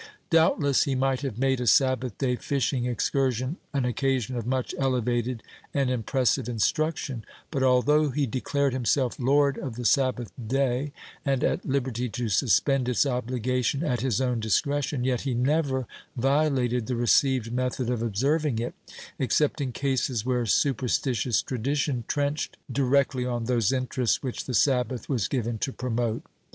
[0.31, 5.43] Doubtless he might have made a Sabbath day fishing excursion an occasion of much elevated
[5.75, 10.91] and impressive instruction; but, although he declared himself 'Lord of the Sabbath day,'
[11.23, 15.85] and at liberty to suspend its obligation at his own discretion, yet he never
[16.17, 18.73] violated the received method of observing it,
[19.19, 25.27] except in cases where superstitious tradition trenched directly on those interests which the Sabbath was
[25.27, 26.23] given to promote.